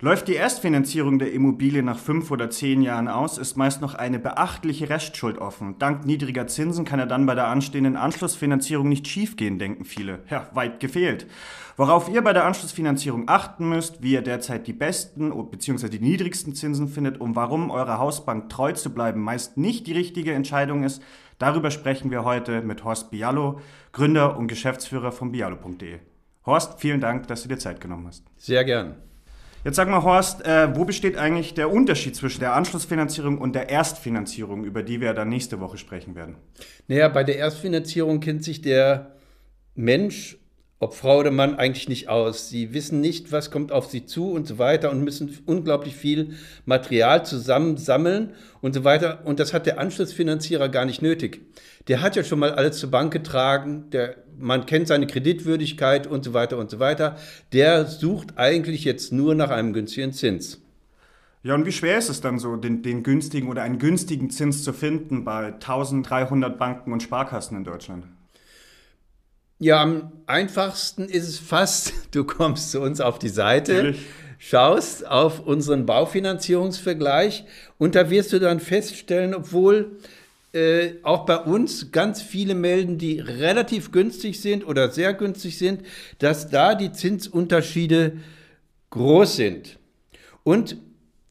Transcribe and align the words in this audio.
Läuft 0.00 0.28
die 0.28 0.36
Erstfinanzierung 0.36 1.18
der 1.18 1.32
Immobilie 1.32 1.82
nach 1.82 1.98
fünf 1.98 2.30
oder 2.30 2.50
zehn 2.50 2.82
Jahren 2.82 3.08
aus, 3.08 3.36
ist 3.36 3.56
meist 3.56 3.80
noch 3.80 3.96
eine 3.96 4.20
beachtliche 4.20 4.88
Restschuld 4.88 5.38
offen. 5.38 5.76
Dank 5.80 6.06
niedriger 6.06 6.46
Zinsen 6.46 6.84
kann 6.84 7.00
er 7.00 7.06
dann 7.06 7.26
bei 7.26 7.34
der 7.34 7.48
anstehenden 7.48 7.96
Anschlussfinanzierung 7.96 8.88
nicht 8.88 9.08
schiefgehen, 9.08 9.58
denken 9.58 9.84
viele. 9.84 10.20
Ja, 10.30 10.50
weit 10.54 10.78
gefehlt. 10.78 11.26
Worauf 11.76 12.08
ihr 12.08 12.22
bei 12.22 12.32
der 12.32 12.44
Anschlussfinanzierung 12.44 13.24
achten 13.26 13.68
müsst, 13.68 14.00
wie 14.00 14.12
ihr 14.12 14.22
derzeit 14.22 14.68
die 14.68 14.72
besten 14.72 15.32
bzw. 15.50 15.88
die 15.88 15.98
niedrigsten 15.98 16.54
Zinsen 16.54 16.86
findet 16.86 17.20
und 17.20 17.34
warum 17.34 17.72
eurer 17.72 17.98
Hausbank 17.98 18.50
treu 18.50 18.70
zu 18.74 18.94
bleiben 18.94 19.20
meist 19.20 19.56
nicht 19.56 19.88
die 19.88 19.94
richtige 19.94 20.32
Entscheidung 20.32 20.84
ist, 20.84 21.02
darüber 21.38 21.72
sprechen 21.72 22.12
wir 22.12 22.22
heute 22.22 22.62
mit 22.62 22.84
Horst 22.84 23.10
Bialo, 23.10 23.60
Gründer 23.90 24.36
und 24.38 24.46
Geschäftsführer 24.46 25.10
von 25.10 25.32
bialo.de. 25.32 25.98
Horst, 26.46 26.78
vielen 26.78 27.00
Dank, 27.00 27.26
dass 27.26 27.42
du 27.42 27.48
dir 27.48 27.58
Zeit 27.58 27.80
genommen 27.80 28.06
hast. 28.06 28.22
Sehr 28.36 28.64
gern. 28.64 29.07
Jetzt 29.68 29.76
sag 29.76 29.90
mal, 29.90 30.02
Horst, 30.02 30.46
äh, 30.46 30.74
wo 30.74 30.86
besteht 30.86 31.18
eigentlich 31.18 31.52
der 31.52 31.70
Unterschied 31.70 32.16
zwischen 32.16 32.40
der 32.40 32.54
Anschlussfinanzierung 32.54 33.36
und 33.36 33.54
der 33.54 33.68
Erstfinanzierung, 33.68 34.64
über 34.64 34.82
die 34.82 35.02
wir 35.02 35.12
dann 35.12 35.28
nächste 35.28 35.60
Woche 35.60 35.76
sprechen 35.76 36.14
werden? 36.14 36.36
Naja, 36.86 37.08
bei 37.08 37.22
der 37.22 37.36
Erstfinanzierung 37.36 38.20
kennt 38.20 38.44
sich 38.44 38.62
der 38.62 39.16
Mensch, 39.74 40.38
ob 40.80 40.94
Frau 40.94 41.18
oder 41.18 41.30
Mann, 41.30 41.56
eigentlich 41.56 41.88
nicht 41.88 42.08
aus. 42.08 42.48
Sie 42.48 42.72
wissen 42.72 43.00
nicht, 43.00 43.32
was 43.32 43.50
kommt 43.50 43.72
auf 43.72 43.86
sie 43.86 44.06
zu 44.06 44.30
und 44.30 44.46
so 44.46 44.58
weiter 44.58 44.90
und 44.90 45.02
müssen 45.02 45.36
unglaublich 45.44 45.96
viel 45.96 46.36
Material 46.66 47.24
zusammensammeln 47.24 48.34
und 48.60 48.74
so 48.74 48.84
weiter. 48.84 49.22
Und 49.24 49.40
das 49.40 49.52
hat 49.52 49.66
der 49.66 49.80
Anschlussfinanzierer 49.80 50.68
gar 50.68 50.84
nicht 50.84 51.02
nötig. 51.02 51.40
Der 51.88 52.00
hat 52.00 52.16
ja 52.16 52.22
schon 52.22 52.38
mal 52.38 52.52
alles 52.52 52.78
zur 52.78 52.90
Bank 52.90 53.12
getragen, 53.12 53.90
der 53.90 54.16
man 54.38 54.66
kennt 54.66 54.86
seine 54.86 55.08
Kreditwürdigkeit 55.08 56.06
und 56.06 56.24
so 56.24 56.32
weiter 56.32 56.58
und 56.58 56.70
so 56.70 56.78
weiter. 56.78 57.16
Der 57.52 57.86
sucht 57.86 58.38
eigentlich 58.38 58.84
jetzt 58.84 59.12
nur 59.12 59.34
nach 59.34 59.50
einem 59.50 59.72
günstigen 59.72 60.12
Zins. 60.12 60.62
Ja, 61.42 61.54
und 61.54 61.66
wie 61.66 61.72
schwer 61.72 61.98
ist 61.98 62.08
es 62.08 62.20
dann 62.20 62.38
so, 62.38 62.56
den, 62.56 62.82
den 62.82 63.02
günstigen 63.02 63.48
oder 63.48 63.62
einen 63.62 63.78
günstigen 63.78 64.30
Zins 64.30 64.62
zu 64.62 64.72
finden 64.72 65.24
bei 65.24 65.46
1300 65.46 66.58
Banken 66.58 66.92
und 66.92 67.02
Sparkassen 67.02 67.56
in 67.56 67.64
Deutschland? 67.64 68.06
Ja, 69.60 69.82
am 69.82 70.12
einfachsten 70.26 71.08
ist 71.08 71.28
es 71.28 71.38
fast, 71.38 71.92
du 72.12 72.24
kommst 72.24 72.70
zu 72.70 72.80
uns 72.80 73.00
auf 73.00 73.18
die 73.18 73.28
Seite, 73.28 73.74
Natürlich. 73.74 74.06
schaust 74.38 75.06
auf 75.06 75.40
unseren 75.40 75.84
Baufinanzierungsvergleich 75.84 77.44
und 77.76 77.96
da 77.96 78.08
wirst 78.08 78.32
du 78.32 78.38
dann 78.38 78.60
feststellen, 78.60 79.34
obwohl 79.34 79.98
äh, 80.52 80.94
auch 81.02 81.26
bei 81.26 81.38
uns 81.38 81.90
ganz 81.90 82.22
viele 82.22 82.54
melden, 82.54 82.98
die 82.98 83.18
relativ 83.18 83.90
günstig 83.90 84.40
sind 84.40 84.66
oder 84.66 84.90
sehr 84.90 85.12
günstig 85.12 85.58
sind, 85.58 85.82
dass 86.20 86.48
da 86.48 86.74
die 86.74 86.92
Zinsunterschiede 86.92 88.18
groß 88.90 89.36
sind. 89.36 89.78
Und 90.44 90.76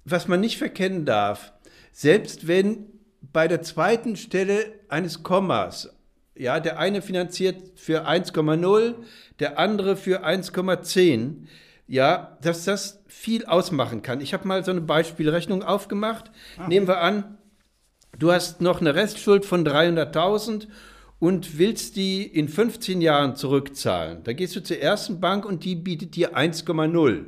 was 0.06 0.28
man 0.28 0.42
nicht 0.42 0.58
verkennen 0.58 1.06
darf, 1.06 1.54
selbst 1.92 2.48
wenn 2.48 2.86
bei 3.34 3.48
der 3.48 3.62
zweiten 3.62 4.16
Stelle 4.18 4.66
eines 4.90 5.24
Kommas, 5.24 5.97
ja, 6.40 6.60
der 6.60 6.80
eine 6.80 7.02
finanziert 7.02 7.80
für 7.80 8.08
1,0, 8.08 8.96
der 9.40 9.60
andere 9.60 9.96
für 9.96 10.26
1,10, 10.26 11.48
ja, 11.88 12.38
dass 12.42 12.66
das 12.66 13.04
viel 13.08 13.46
ausmachen 13.46 14.02
kann. 14.02 14.22
Ich 14.22 14.34
habe 14.34 14.48
mal 14.48 14.64
so 14.64 14.72
eine 14.72 14.82
Beispielrechnung 14.82 15.64
aufgemacht. 15.64 16.32
Ah. 16.58 16.68
Nehmen 16.68 16.88
wir 16.88 17.02
an, 17.02 17.38
du 18.20 18.32
hast 18.32 18.62
noch 18.62 18.82
eine 18.82 18.96
Restschuld 18.96 19.46
von 19.46 19.66
300.000 19.66 20.68
und 21.20 21.58
willst 21.58 21.96
die 21.96 22.24
in 22.24 22.48
15 22.50 23.02
Jahren 23.02 23.36
zurückzahlen. 23.36 24.24
Da 24.24 24.34
gehst 24.34 24.56
du 24.56 24.62
zur 24.62 24.80
ersten 24.80 25.20
Bank 25.20 25.46
und 25.46 25.64
die 25.64 25.76
bietet 25.76 26.16
dir 26.16 26.38
1,0. 26.38 27.26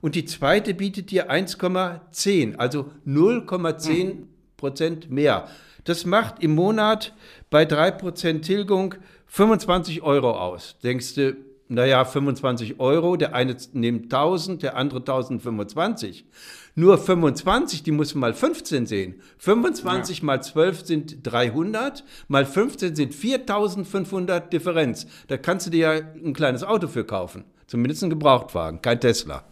Und 0.00 0.16
die 0.16 0.24
zweite 0.24 0.74
bietet 0.74 1.10
dir 1.10 1.30
1,10, 1.30 2.56
also 2.56 2.90
0,10 3.06 4.24
Prozent 4.56 5.10
mehr. 5.10 5.48
Das 5.84 6.06
macht 6.06 6.42
im 6.42 6.54
Monat 6.54 7.12
bei 7.50 7.64
3% 7.64 8.42
Tilgung 8.42 8.94
25 9.26 10.02
Euro 10.02 10.32
aus. 10.32 10.76
Denkst 10.82 11.14
du, 11.14 11.36
naja, 11.68 12.04
25 12.04 12.80
Euro, 12.80 13.16
der 13.16 13.34
eine 13.34 13.56
nimmt 13.72 14.12
1000, 14.12 14.62
der 14.62 14.76
andere 14.76 15.00
1025. 15.00 16.26
Nur 16.74 16.98
25, 16.98 17.82
die 17.82 17.92
muss 17.92 18.14
man 18.14 18.20
mal 18.20 18.34
15 18.34 18.86
sehen. 18.86 19.22
25 19.38 20.18
ja. 20.18 20.24
mal 20.24 20.42
12 20.42 20.86
sind 20.86 21.16
300, 21.22 22.04
mal 22.28 22.44
15 22.44 22.94
sind 22.94 23.14
4500 23.14 24.52
Differenz. 24.52 25.06
Da 25.28 25.38
kannst 25.38 25.66
du 25.66 25.70
dir 25.70 25.78
ja 25.78 26.00
ein 26.14 26.34
kleines 26.34 26.62
Auto 26.62 26.88
für 26.88 27.04
kaufen. 27.04 27.44
Zumindest 27.66 28.04
ein 28.04 28.10
Gebrauchtwagen, 28.10 28.82
kein 28.82 29.00
Tesla. 29.00 29.44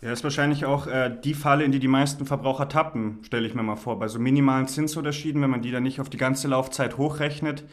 Ja, 0.00 0.12
ist 0.12 0.22
wahrscheinlich 0.22 0.64
auch 0.64 0.86
äh, 0.86 1.10
die 1.24 1.34
Falle, 1.34 1.64
in 1.64 1.72
die 1.72 1.80
die 1.80 1.88
meisten 1.88 2.24
Verbraucher 2.24 2.68
tappen, 2.68 3.18
stelle 3.22 3.46
ich 3.48 3.54
mir 3.54 3.64
mal 3.64 3.76
vor. 3.76 3.98
Bei 3.98 4.06
so 4.06 4.20
minimalen 4.20 4.68
Zinsunterschieden, 4.68 5.42
wenn 5.42 5.50
man 5.50 5.62
die 5.62 5.72
dann 5.72 5.82
nicht 5.82 6.00
auf 6.00 6.08
die 6.08 6.16
ganze 6.16 6.46
Laufzeit 6.46 6.98
hochrechnet, 6.98 7.64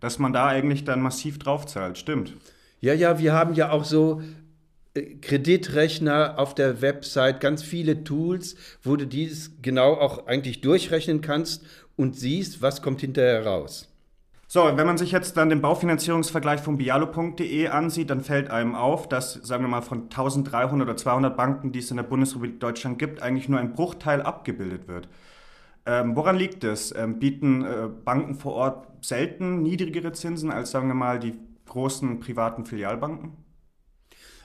dass 0.00 0.18
man 0.18 0.32
da 0.32 0.46
eigentlich 0.46 0.84
dann 0.84 1.02
massiv 1.02 1.38
draufzahlt. 1.38 1.98
Stimmt. 1.98 2.34
Ja, 2.80 2.94
ja, 2.94 3.18
wir 3.18 3.34
haben 3.34 3.54
ja 3.54 3.70
auch 3.70 3.84
so 3.84 4.22
äh, 4.94 5.16
Kreditrechner 5.16 6.38
auf 6.38 6.54
der 6.54 6.80
Website, 6.80 7.40
ganz 7.40 7.62
viele 7.62 8.04
Tools, 8.04 8.56
wo 8.82 8.96
du 8.96 9.06
dies 9.06 9.52
genau 9.60 9.94
auch 9.94 10.26
eigentlich 10.26 10.62
durchrechnen 10.62 11.20
kannst 11.20 11.62
und 11.96 12.16
siehst, 12.16 12.62
was 12.62 12.80
kommt 12.80 13.02
hinterher 13.02 13.44
raus. 13.44 13.88
So, 14.48 14.64
wenn 14.76 14.86
man 14.86 14.96
sich 14.96 15.10
jetzt 15.10 15.36
dann 15.36 15.48
den 15.48 15.60
Baufinanzierungsvergleich 15.60 16.60
von 16.60 16.78
bialo.de 16.78 17.66
ansieht, 17.68 18.10
dann 18.10 18.20
fällt 18.20 18.48
einem 18.48 18.76
auf, 18.76 19.08
dass, 19.08 19.34
sagen 19.34 19.64
wir 19.64 19.68
mal, 19.68 19.82
von 19.82 20.04
1300 20.04 20.88
oder 20.88 20.96
200 20.96 21.36
Banken, 21.36 21.72
die 21.72 21.80
es 21.80 21.90
in 21.90 21.96
der 21.96 22.04
Bundesrepublik 22.04 22.60
Deutschland 22.60 22.98
gibt, 22.98 23.22
eigentlich 23.22 23.48
nur 23.48 23.58
ein 23.58 23.72
Bruchteil 23.72 24.22
abgebildet 24.22 24.86
wird. 24.86 25.08
Ähm, 25.84 26.14
woran 26.14 26.36
liegt 26.36 26.62
es? 26.62 26.94
Ähm, 26.94 27.18
bieten 27.18 27.64
äh, 27.64 27.88
Banken 28.04 28.36
vor 28.36 28.54
Ort 28.54 28.86
selten 29.04 29.62
niedrigere 29.62 30.12
Zinsen 30.12 30.52
als, 30.52 30.70
sagen 30.70 30.88
wir 30.88 30.94
mal, 30.94 31.18
die 31.18 31.34
großen 31.66 32.20
privaten 32.20 32.66
Filialbanken? 32.66 33.32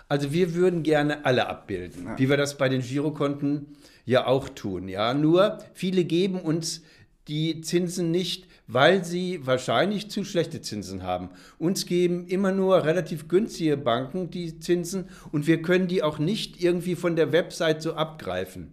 Also 0.07 0.33
wir 0.33 0.55
würden 0.55 0.83
gerne 0.83 1.25
alle 1.25 1.47
abbilden, 1.47 2.05
ja. 2.05 2.19
wie 2.19 2.29
wir 2.29 2.37
das 2.37 2.57
bei 2.57 2.69
den 2.69 2.81
Girokonten 2.81 3.77
ja 4.03 4.27
auch 4.27 4.49
tun. 4.49 4.87
Ja, 4.87 5.13
nur 5.13 5.59
viele 5.73 6.03
geben 6.03 6.39
uns 6.41 6.83
die 7.27 7.61
Zinsen 7.61 8.11
nicht, 8.11 8.47
weil 8.73 9.03
sie 9.03 9.45
wahrscheinlich 9.45 10.09
zu 10.09 10.23
schlechte 10.23 10.61
Zinsen 10.61 11.03
haben. 11.03 11.29
Uns 11.57 11.85
geben 11.85 12.25
immer 12.27 12.53
nur 12.53 12.85
relativ 12.85 13.27
günstige 13.27 13.75
Banken 13.75 14.31
die 14.31 14.59
Zinsen 14.59 15.09
und 15.33 15.45
wir 15.45 15.61
können 15.61 15.89
die 15.89 16.03
auch 16.03 16.19
nicht 16.19 16.63
irgendwie 16.63 16.95
von 16.95 17.17
der 17.17 17.33
Website 17.33 17.81
so 17.81 17.95
abgreifen. 17.95 18.71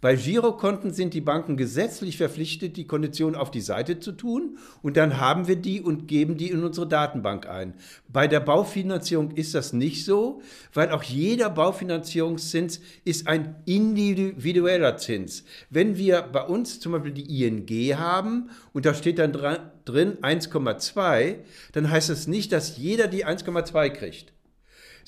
Bei 0.00 0.14
Girokonten 0.14 0.92
sind 0.92 1.12
die 1.12 1.20
Banken 1.20 1.56
gesetzlich 1.56 2.18
verpflichtet, 2.18 2.76
die 2.76 2.86
Konditionen 2.86 3.34
auf 3.34 3.50
die 3.50 3.60
Seite 3.60 3.98
zu 3.98 4.12
tun 4.12 4.56
und 4.80 4.96
dann 4.96 5.18
haben 5.18 5.48
wir 5.48 5.56
die 5.56 5.80
und 5.80 6.06
geben 6.06 6.36
die 6.36 6.50
in 6.50 6.62
unsere 6.62 6.86
Datenbank 6.86 7.48
ein. 7.48 7.74
Bei 8.06 8.28
der 8.28 8.38
Baufinanzierung 8.38 9.32
ist 9.32 9.56
das 9.56 9.72
nicht 9.72 10.04
so, 10.04 10.40
weil 10.72 10.92
auch 10.92 11.02
jeder 11.02 11.50
Baufinanzierungszins 11.50 12.80
ist 13.04 13.26
ein 13.26 13.56
individueller 13.66 14.98
Zins. 14.98 15.42
Wenn 15.68 15.96
wir 15.96 16.22
bei 16.22 16.42
uns 16.42 16.78
zum 16.78 16.92
Beispiel 16.92 17.12
die 17.12 17.44
ING 17.44 17.98
haben 17.98 18.50
und 18.72 18.86
da 18.86 18.94
steht 18.94 19.18
dann 19.18 19.32
drin 19.32 20.18
1,2, 20.22 21.34
dann 21.72 21.90
heißt 21.90 22.08
das 22.08 22.28
nicht, 22.28 22.52
dass 22.52 22.76
jeder 22.76 23.08
die 23.08 23.26
1,2 23.26 23.90
kriegt 23.90 24.32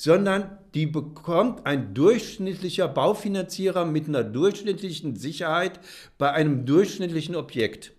sondern 0.01 0.57
die 0.73 0.87
bekommt 0.87 1.67
ein 1.67 1.93
durchschnittlicher 1.93 2.89
Baufinanzierer 2.89 3.85
mit 3.85 4.09
einer 4.09 4.25
durchschnittlichen 4.25 5.15
Sicherheit 5.15 5.79
bei 6.17 6.33
einem 6.33 6.65
durchschnittlichen 6.65 7.37
Objekt. 7.37 7.93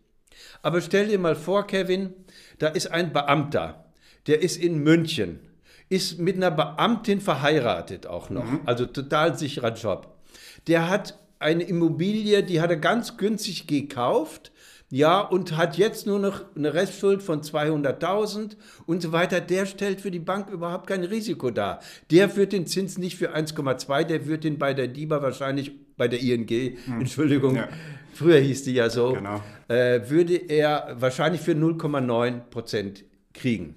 Aber 0.63 0.81
stell 0.81 1.09
dir 1.09 1.19
mal 1.19 1.35
vor, 1.35 1.67
Kevin, 1.67 2.11
da 2.57 2.69
ist 2.69 2.87
ein 2.87 3.13
Beamter, 3.13 3.85
der 4.25 4.41
ist 4.41 4.57
in 4.57 4.79
München, 4.79 5.41
ist 5.89 6.17
mit 6.17 6.37
einer 6.37 6.49
Beamtin 6.49 7.21
verheiratet 7.21 8.07
auch 8.07 8.31
noch, 8.31 8.45
mhm. 8.45 8.61
also 8.65 8.87
total 8.87 9.37
sicherer 9.37 9.75
Job. 9.75 10.17
Der 10.65 10.89
hat 10.89 11.19
eine 11.37 11.61
Immobilie, 11.61 12.41
die 12.41 12.61
hat 12.61 12.71
er 12.71 12.77
ganz 12.77 13.17
günstig 13.17 13.67
gekauft 13.67 14.51
ja, 14.91 15.21
und 15.21 15.55
hat 15.55 15.77
jetzt 15.77 16.05
nur 16.05 16.19
noch 16.19 16.43
eine 16.53 16.73
Restschuld 16.73 17.23
von 17.23 17.41
200.000 17.41 18.57
und 18.85 19.01
so 19.01 19.13
weiter, 19.13 19.39
der 19.39 19.65
stellt 19.65 20.01
für 20.01 20.11
die 20.11 20.19
Bank 20.19 20.49
überhaupt 20.49 20.87
kein 20.87 21.05
Risiko 21.05 21.49
dar. 21.49 21.79
Der 22.11 22.35
wird 22.35 22.51
den 22.51 22.67
Zins 22.67 22.97
nicht 22.97 23.15
für 23.15 23.33
1,2, 23.33 24.03
der 24.03 24.27
wird 24.27 24.43
den 24.43 24.59
bei 24.59 24.73
der 24.73 24.89
DIBA 24.89 25.21
wahrscheinlich, 25.21 25.71
bei 25.95 26.09
der 26.09 26.19
ING, 26.19 26.49
hm. 26.49 26.99
Entschuldigung, 26.99 27.55
ja. 27.55 27.69
früher 28.13 28.39
hieß 28.39 28.65
die 28.65 28.73
ja 28.73 28.89
so, 28.89 29.13
genau. 29.13 29.41
äh, 29.69 30.01
würde 30.09 30.35
er 30.35 30.97
wahrscheinlich 30.99 31.39
für 31.39 31.53
0,9 31.53 32.41
Prozent 32.49 33.05
kriegen. 33.33 33.75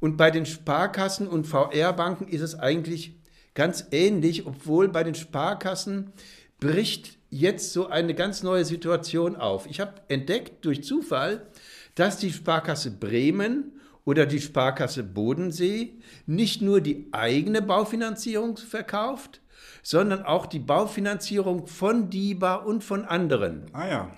Und 0.00 0.16
bei 0.16 0.30
den 0.30 0.46
Sparkassen 0.46 1.28
und 1.28 1.46
VR-Banken 1.46 2.26
ist 2.26 2.40
es 2.40 2.58
eigentlich 2.58 3.20
ganz 3.52 3.86
ähnlich, 3.90 4.46
obwohl 4.46 4.88
bei 4.88 5.04
den 5.04 5.14
Sparkassen 5.14 6.12
bricht 6.58 7.18
jetzt 7.32 7.72
so 7.72 7.88
eine 7.88 8.14
ganz 8.14 8.42
neue 8.42 8.64
Situation 8.64 9.36
auf. 9.36 9.66
Ich 9.66 9.80
habe 9.80 9.94
entdeckt 10.08 10.64
durch 10.64 10.84
Zufall, 10.84 11.46
dass 11.94 12.18
die 12.18 12.30
Sparkasse 12.30 12.90
Bremen 12.90 13.72
oder 14.04 14.26
die 14.26 14.40
Sparkasse 14.40 15.02
Bodensee 15.02 15.94
nicht 16.26 16.60
nur 16.60 16.80
die 16.80 17.08
eigene 17.10 17.62
Baufinanzierung 17.62 18.58
verkauft, 18.58 19.40
sondern 19.82 20.22
auch 20.22 20.44
die 20.44 20.58
Baufinanzierung 20.58 21.66
von 21.66 22.10
DIBA 22.10 22.56
und 22.56 22.84
von 22.84 23.06
anderen. 23.06 23.64
Ah 23.72 23.88
ja. 23.88 24.10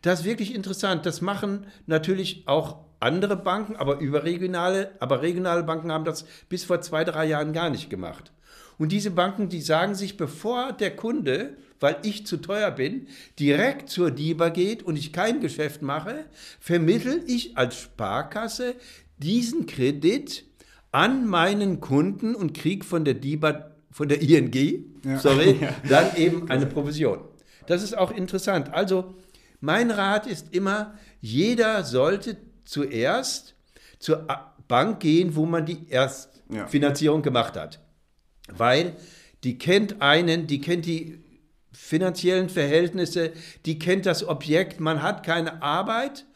Das 0.00 0.20
ist 0.20 0.24
wirklich 0.24 0.54
interessant. 0.54 1.04
Das 1.04 1.20
machen 1.20 1.66
natürlich 1.86 2.44
auch 2.46 2.78
andere 3.00 3.36
Banken, 3.36 3.76
aber 3.76 3.98
überregionale, 3.98 4.92
aber 4.98 5.20
regionale 5.20 5.62
Banken 5.62 5.92
haben 5.92 6.04
das 6.04 6.24
bis 6.48 6.64
vor 6.64 6.80
zwei, 6.80 7.04
drei 7.04 7.26
Jahren 7.26 7.52
gar 7.52 7.68
nicht 7.68 7.90
gemacht. 7.90 8.32
Und 8.78 8.92
diese 8.92 9.10
Banken, 9.10 9.48
die 9.48 9.60
sagen 9.60 9.94
sich, 9.94 10.16
bevor 10.16 10.72
der 10.72 10.96
Kunde, 10.96 11.56
weil 11.78 11.96
ich 12.02 12.26
zu 12.26 12.36
teuer 12.36 12.70
bin, 12.70 13.08
direkt 13.38 13.90
zur 13.90 14.10
DIBA 14.10 14.48
geht 14.50 14.82
und 14.82 14.96
ich 14.96 15.12
kein 15.12 15.40
Geschäft 15.40 15.82
mache, 15.82 16.24
vermittel 16.60 17.22
ich 17.26 17.56
als 17.56 17.76
Sparkasse 17.78 18.74
diesen 19.18 19.66
Kredit 19.66 20.44
an 20.92 21.26
meinen 21.26 21.80
Kunden 21.80 22.34
und 22.34 22.54
kriege 22.54 22.84
von 22.84 23.04
der 23.04 23.14
DIBA, 23.14 23.70
von 23.90 24.08
der 24.08 24.20
ING, 24.20 24.52
ja. 25.04 25.18
sorry, 25.18 25.58
dann 25.88 26.16
eben 26.16 26.50
eine 26.50 26.66
Provision. 26.66 27.20
Das 27.66 27.82
ist 27.82 27.96
auch 27.96 28.10
interessant. 28.10 28.72
Also 28.72 29.14
mein 29.60 29.90
Rat 29.90 30.26
ist 30.26 30.54
immer, 30.54 30.94
jeder 31.20 31.84
sollte 31.84 32.36
zuerst 32.64 33.54
zur 33.98 34.26
Bank 34.68 35.00
gehen, 35.00 35.36
wo 35.36 35.46
man 35.46 35.64
die 35.66 35.88
Erstfinanzierung 35.88 37.20
ja. 37.20 37.24
gemacht 37.24 37.56
hat. 37.56 37.80
Weil 38.48 38.96
die 39.44 39.58
kennt 39.58 40.02
einen, 40.02 40.46
die 40.46 40.60
kennt 40.60 40.86
die 40.86 41.18
finanziellen 41.72 42.48
Verhältnisse, 42.48 43.32
die 43.66 43.78
kennt 43.78 44.06
das 44.06 44.26
Objekt, 44.26 44.80
man 44.80 45.02
hat 45.02 45.24
keine 45.24 45.62
Arbeit 45.62 46.26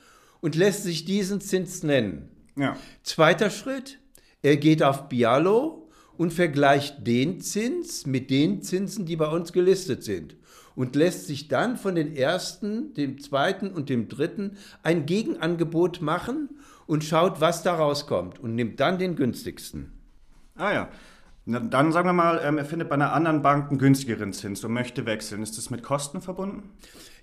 und 0.41 0.55
lässt 0.55 0.82
sich 0.82 1.05
diesen 1.05 1.41
Zins 1.41 1.82
nennen. 1.82 2.29
Ja. 2.56 2.76
Zweiter 3.03 3.50
Schritt, 3.50 3.99
er 4.43 4.56
geht 4.56 4.82
auf 4.82 5.08
Bialo 5.08 5.88
und 6.17 6.32
vergleicht 6.32 7.06
den 7.06 7.41
Zins 7.41 8.06
mit 8.06 8.31
den 8.31 8.62
Zinsen, 8.62 9.05
die 9.05 9.17
bei 9.17 9.29
uns 9.29 9.52
gelistet 9.52 10.02
sind 10.05 10.37
und 10.75 10.94
lässt 10.94 11.26
sich 11.26 11.49
dann 11.49 11.76
von 11.76 11.94
den 11.94 12.14
ersten, 12.14 12.94
dem 12.94 13.20
zweiten 13.20 13.70
und 13.70 13.88
dem 13.88 14.09
dritten 14.09 14.56
ein 14.82 15.06
Gegenangebot 15.06 16.00
machen 16.00 16.50
und 16.87 17.02
schaut, 17.02 17.41
was 17.41 17.62
da 17.62 17.75
rauskommt 17.75 18.38
und 18.38 18.55
nimmt 18.55 18.79
dann 18.79 18.99
den 18.99 19.17
günstigsten. 19.17 19.93
Ah 20.55 20.73
ja. 20.73 20.88
Dann 21.47 21.93
sagen 21.93 22.09
wir 22.09 22.13
mal, 22.13 22.41
ähm, 22.43 22.59
er 22.59 22.65
findet 22.65 22.89
bei 22.89 22.97
einer 22.97 23.13
anderen 23.13 23.41
Bank 23.41 23.71
einen 23.71 23.79
günstigeren 23.79 24.33
Zins 24.33 24.65
und 24.65 24.73
möchte 24.73 25.07
wechseln. 25.07 25.45
Ist 25.45 25.57
das 25.57 25.71
mit 25.71 25.85
Kosten 25.85 26.21
verbunden? 26.21 26.71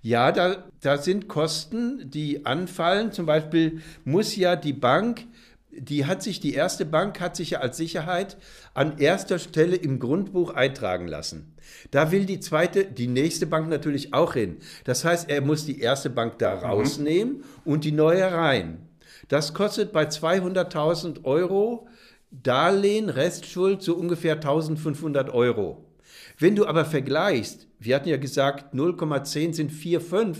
Ja, 0.01 0.31
da, 0.31 0.63
da 0.81 0.97
sind 0.97 1.27
Kosten, 1.27 2.09
die 2.09 2.45
anfallen. 2.45 3.11
Zum 3.11 3.25
Beispiel 3.25 3.81
muss 4.05 4.35
ja 4.37 4.55
die 4.55 4.71
Bank, 4.71 5.25
die 5.71 6.05
hat 6.05 6.23
sich, 6.23 6.39
die 6.39 6.53
erste 6.53 6.85
Bank 6.85 7.19
hat 7.19 7.35
sich 7.35 7.51
ja 7.51 7.59
als 7.59 7.75
Sicherheit 7.75 8.37
an 8.73 8.97
erster 8.97 9.39
Stelle 9.39 9.75
im 9.75 9.99
Grundbuch 9.99 10.53
eintragen 10.53 11.07
lassen. 11.09 11.53
Da 11.91 12.11
will 12.11 12.25
die 12.25 12.39
zweite, 12.39 12.85
die 12.85 13.07
nächste 13.07 13.45
Bank 13.45 13.67
natürlich 13.67 14.13
auch 14.13 14.35
hin. 14.35 14.57
Das 14.85 15.03
heißt, 15.03 15.29
er 15.29 15.41
muss 15.41 15.65
die 15.65 15.81
erste 15.81 16.09
Bank 16.09 16.39
da 16.39 16.55
mhm. 16.55 16.61
rausnehmen 16.61 17.33
mhm. 17.37 17.43
und 17.65 17.83
die 17.83 17.91
neue 17.91 18.31
rein. 18.31 18.87
Das 19.27 19.53
kostet 19.53 19.91
bei 19.91 20.05
200.000 20.05 21.23
Euro 21.25 21.87
Darlehen, 22.41 23.09
Restschuld 23.09 23.83
so 23.83 23.95
ungefähr 23.95 24.33
1500 24.33 25.33
Euro. 25.33 25.85
Wenn 26.39 26.55
du 26.55 26.65
aber 26.65 26.83
vergleichst, 26.83 27.67
wir 27.79 27.95
hatten 27.95 28.09
ja 28.09 28.17
gesagt, 28.17 28.73
0,10 28.73 29.53
sind 29.53 29.71
4,5 29.71 30.35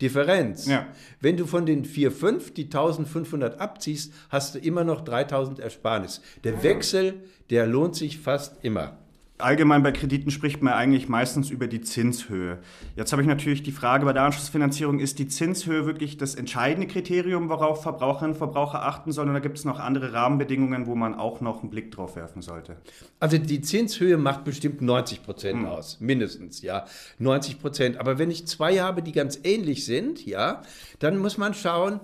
Differenz. 0.00 0.66
Ja. 0.66 0.88
Wenn 1.20 1.36
du 1.36 1.46
von 1.46 1.64
den 1.64 1.84
4,5 1.84 2.52
die 2.52 2.64
1500 2.64 3.60
abziehst, 3.60 4.12
hast 4.28 4.54
du 4.54 4.58
immer 4.58 4.84
noch 4.84 5.02
3000 5.02 5.60
Ersparnis. 5.60 6.20
Der 6.44 6.62
Wechsel, 6.62 7.22
der 7.48 7.66
lohnt 7.66 7.94
sich 7.94 8.18
fast 8.18 8.62
immer. 8.62 8.98
Allgemein 9.38 9.82
bei 9.82 9.92
Krediten 9.92 10.30
spricht 10.30 10.62
man 10.62 10.72
eigentlich 10.72 11.10
meistens 11.10 11.50
über 11.50 11.66
die 11.66 11.82
Zinshöhe. 11.82 12.58
Jetzt 12.94 13.12
habe 13.12 13.20
ich 13.20 13.28
natürlich 13.28 13.62
die 13.62 13.72
Frage 13.72 14.06
bei 14.06 14.14
der 14.14 14.22
Anschlussfinanzierung, 14.22 14.98
ist 14.98 15.18
die 15.18 15.28
Zinshöhe 15.28 15.84
wirklich 15.84 16.16
das 16.16 16.34
entscheidende 16.34 16.86
Kriterium, 16.86 17.50
worauf 17.50 17.82
Verbraucherinnen 17.82 18.32
und 18.32 18.38
Verbraucher 18.38 18.82
achten 18.82 19.12
sollen, 19.12 19.28
oder 19.28 19.42
gibt 19.42 19.58
es 19.58 19.66
noch 19.66 19.78
andere 19.78 20.14
Rahmenbedingungen, 20.14 20.86
wo 20.86 20.94
man 20.94 21.14
auch 21.14 21.42
noch 21.42 21.60
einen 21.60 21.68
Blick 21.68 21.90
drauf 21.90 22.16
werfen 22.16 22.40
sollte? 22.40 22.76
Also 23.20 23.36
die 23.36 23.60
Zinshöhe 23.60 24.16
macht 24.16 24.44
bestimmt 24.44 24.80
90 24.80 25.22
Prozent 25.22 25.58
hm. 25.60 25.66
aus, 25.66 26.00
mindestens, 26.00 26.62
ja, 26.62 26.86
90 27.18 27.60
Prozent. 27.60 27.98
Aber 27.98 28.18
wenn 28.18 28.30
ich 28.30 28.46
zwei 28.46 28.78
habe, 28.78 29.02
die 29.02 29.12
ganz 29.12 29.38
ähnlich 29.44 29.84
sind, 29.84 30.24
ja, 30.24 30.62
dann 30.98 31.18
muss 31.18 31.36
man 31.36 31.52
schauen, 31.52 32.00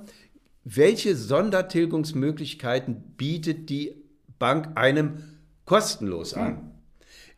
welche 0.64 1.16
Sondertilgungsmöglichkeiten 1.16 3.14
bietet 3.16 3.70
die 3.70 3.94
Bank 4.38 4.72
einem 4.74 5.24
kostenlos 5.64 6.34
an. 6.34 6.48
Hm. 6.48 6.71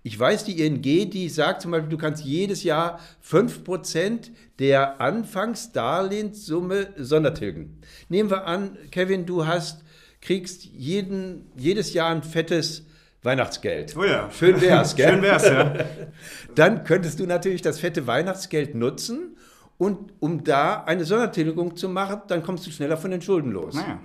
Ich 0.07 0.21
weiß, 0.21 0.45
die 0.45 0.61
ING, 0.61 0.83
die 0.83 1.31
sagt 1.31 1.63
zum 1.63 1.71
Beispiel, 1.71 1.89
du 1.89 1.97
kannst 1.97 2.23
jedes 2.25 2.63
Jahr 2.63 3.01
5% 3.27 4.33
der 4.59 5.01
Anfangsdarlehenssumme 5.01 6.89
sondertilgen. 6.99 7.81
Nehmen 8.11 8.29
wir 8.29 8.47
an, 8.47 8.77
Kevin, 8.91 9.25
du 9.25 9.47
hast, 9.47 9.83
kriegst 10.21 10.65
jeden, 10.67 11.51
jedes 11.57 11.95
Jahr 11.95 12.11
ein 12.11 12.23
fettes 12.23 12.85
Weihnachtsgeld. 13.23 13.97
Oh 13.97 14.05
ja. 14.05 14.31
Schön 14.31 14.61
wär's, 14.61 14.95
gell? 14.95 15.15
Schön 15.15 15.23
wär's, 15.23 15.45
ja. 15.47 15.75
Dann 16.55 16.85
könntest 16.85 17.19
du 17.19 17.25
natürlich 17.25 17.63
das 17.63 17.81
fette 17.81 18.07
Weihnachtsgeld 18.07 18.75
nutzen 18.75 19.39
und 19.79 20.13
um 20.21 20.45
da 20.45 20.85
eine 20.85 21.07
Sondertilgung 21.07 21.77
zu 21.77 21.89
machen, 21.89 22.21
dann 22.29 22.43
kommst 22.43 22.67
du 22.67 22.71
schneller 22.71 22.99
von 22.99 23.11
den 23.11 23.23
Schulden 23.23 23.53
los. 23.53 23.75
Naja. 23.75 24.01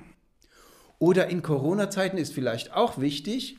Oder 0.97 1.27
in 1.27 1.41
Corona-Zeiten 1.41 2.17
ist 2.17 2.33
vielleicht 2.33 2.73
auch 2.73 2.99
wichtig, 2.99 3.57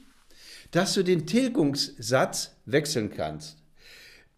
dass 0.70 0.94
du 0.94 1.02
den 1.02 1.26
Tilgungssatz 1.26 2.56
wechseln 2.64 3.10
kannst. 3.10 3.58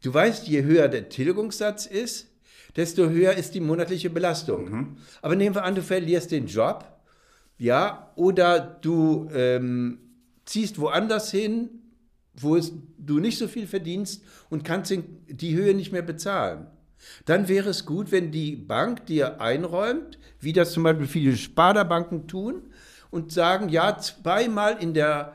Du 0.03 0.13
weißt, 0.13 0.49
je 0.49 0.63
höher 0.63 0.89
der 0.89 1.09
Tilgungssatz 1.09 1.87
ist, 1.87 2.29
desto 2.77 3.09
höher 3.09 3.35
ist 3.35 3.55
die 3.55 3.61
monatliche 3.61 4.11
Belastung. 4.11 4.71
Mhm. 4.71 4.97
Aber 5.21 5.37
nehmen 5.37 5.55
wir 5.55 5.65
an, 5.65 5.75
du 5.75 5.83
verlierst 5.83 6.31
den 6.31 6.47
Job, 6.47 6.87
ja, 7.59 8.11
oder 8.17 8.59
du 8.59 9.29
ähm, 9.35 9.99
ziehst 10.45 10.81
woanders 10.81 11.31
hin, 11.31 11.71
wo 12.35 12.57
es, 12.57 12.73
du 12.99 13.19
nicht 13.19 13.39
so 13.39 13.47
viel 13.47 13.67
verdienst 13.67 14.25
und 14.51 14.65
kannst 14.65 14.93
die 15.29 15.55
Höhe 15.55 15.75
nicht 15.75 15.93
mehr 15.93 16.03
bezahlen. 16.03 16.67
Dann 17.25 17.49
wäre 17.49 17.71
es 17.71 17.85
gut, 17.85 18.11
wenn 18.11 18.31
die 18.31 18.57
Bank 18.57 19.07
dir 19.07 19.41
einräumt, 19.41 20.19
wie 20.41 20.53
das 20.53 20.73
zum 20.73 20.85
Beispiel 20.85 21.07
viele 21.07 21.37
Sparda-Banken 21.37 22.27
tun, 22.27 22.63
und 23.11 23.31
sagen, 23.31 23.69
ja, 23.69 23.99
zweimal 23.99 24.79
in 24.81 24.95
der 24.95 25.35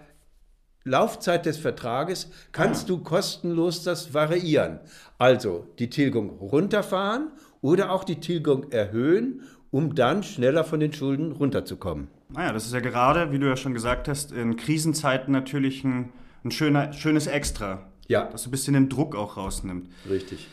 Laufzeit 0.87 1.45
des 1.45 1.57
Vertrages 1.57 2.29
kannst 2.51 2.89
du 2.89 2.99
kostenlos 2.99 3.83
das 3.83 4.13
variieren. 4.13 4.79
Also 5.17 5.67
die 5.79 5.89
Tilgung 5.89 6.29
runterfahren 6.39 7.31
oder 7.61 7.91
auch 7.91 8.03
die 8.03 8.19
Tilgung 8.19 8.71
erhöhen, 8.71 9.41
um 9.71 9.95
dann 9.95 10.23
schneller 10.23 10.63
von 10.63 10.79
den 10.79 10.93
Schulden 10.93 11.31
runterzukommen. 11.31 12.07
Naja, 12.29 12.53
das 12.53 12.65
ist 12.65 12.73
ja 12.73 12.79
gerade, 12.79 13.31
wie 13.31 13.39
du 13.39 13.47
ja 13.47 13.57
schon 13.57 13.73
gesagt 13.73 14.07
hast, 14.07 14.31
in 14.31 14.55
Krisenzeiten 14.57 15.31
natürlich 15.31 15.83
ein, 15.83 16.11
ein 16.43 16.51
schöner, 16.51 16.93
schönes 16.93 17.27
Extra. 17.27 17.87
Ja. 18.07 18.25
Das 18.31 18.45
ein 18.45 18.51
bisschen 18.51 18.73
den 18.73 18.89
Druck 18.89 19.15
auch 19.15 19.37
rausnimmt. 19.37 19.89
Richtig. 20.09 20.47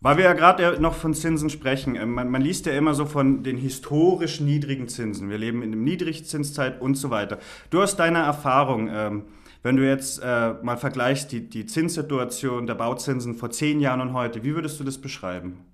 Weil 0.00 0.18
wir 0.18 0.24
ja 0.24 0.34
gerade 0.34 0.80
noch 0.80 0.94
von 0.94 1.14
Zinsen 1.14 1.50
sprechen. 1.50 1.94
Ähm, 1.96 2.12
man, 2.12 2.30
man, 2.30 2.42
liest 2.42 2.66
ja 2.66 2.72
immer 2.72 2.94
so 2.94 3.06
von 3.06 3.42
den 3.42 3.56
historisch 3.56 4.40
niedrigen 4.40 4.88
Zinsen. 4.88 5.30
Wir 5.30 5.38
leben 5.38 5.62
in 5.62 5.72
einer 5.72 5.82
Niedrigzinszeit 5.82 6.80
und 6.80 6.96
so 6.96 7.10
weiter. 7.10 7.38
Du 7.70 7.80
hast 7.80 7.96
deine 7.96 8.18
Erfahrung. 8.18 8.88
Ähm, 8.92 9.24
wenn 9.66 9.76
du 9.76 9.84
jetzt 9.84 10.22
äh, 10.22 10.52
mal 10.62 10.76
vergleichst 10.76 11.32
die, 11.32 11.50
die 11.50 11.66
Zinssituation 11.66 12.68
der 12.68 12.76
Bauzinsen 12.76 13.34
vor 13.34 13.50
zehn 13.50 13.80
Jahren 13.80 14.00
und 14.00 14.12
heute, 14.12 14.44
wie 14.44 14.54
würdest 14.54 14.78
du 14.78 14.84
das 14.84 14.96
beschreiben? 14.98 15.64